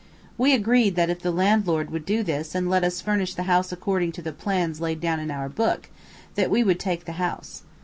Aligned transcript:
We 0.35 0.55
agreed 0.55 0.95
that 0.95 1.11
if 1.11 1.19
the 1.21 1.29
landlord 1.29 1.91
would 1.91 2.07
do 2.07 2.23
this 2.23 2.55
and 2.55 2.67
let 2.71 2.83
us 2.83 3.01
furnish 3.01 3.35
the 3.35 3.43
house 3.43 3.71
according 3.71 4.13
to 4.13 4.23
the 4.23 4.33
plans 4.33 4.81
laid 4.81 4.99
down 4.99 5.19
in 5.19 5.29
our 5.29 5.47
book, 5.47 5.89
that 6.33 6.49
we 6.49 6.63
would 6.63 6.79
take 6.79 7.05
the 7.05 7.11
house. 7.21 7.61